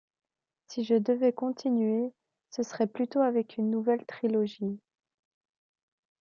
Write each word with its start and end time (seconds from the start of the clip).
Si 0.65 0.83
je 0.83 0.95
devais 0.95 1.31
continuer, 1.31 2.11
ce 2.49 2.63
serait 2.63 2.87
plutôt 2.87 3.19
avec 3.19 3.57
une 3.57 3.69
nouvelle 3.69 4.03
trilogie. 4.07 4.79